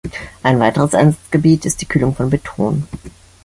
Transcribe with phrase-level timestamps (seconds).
[0.41, 2.87] Ein weiteres Einsatzgebiet ist die Kühlung von Beton.